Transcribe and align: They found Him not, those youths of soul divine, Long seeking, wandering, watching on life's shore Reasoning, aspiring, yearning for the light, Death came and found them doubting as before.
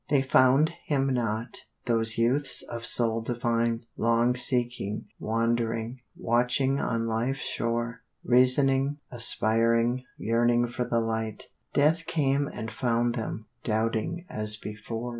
They 0.09 0.23
found 0.23 0.71
Him 0.87 1.13
not, 1.13 1.57
those 1.85 2.17
youths 2.17 2.63
of 2.63 2.87
soul 2.87 3.21
divine, 3.21 3.85
Long 3.97 4.35
seeking, 4.35 5.05
wandering, 5.19 5.99
watching 6.17 6.79
on 6.79 7.05
life's 7.05 7.45
shore 7.45 8.01
Reasoning, 8.23 8.97
aspiring, 9.11 10.05
yearning 10.17 10.65
for 10.69 10.85
the 10.85 11.01
light, 11.01 11.49
Death 11.75 12.07
came 12.07 12.47
and 12.51 12.71
found 12.71 13.13
them 13.13 13.45
doubting 13.63 14.25
as 14.27 14.55
before. 14.57 15.09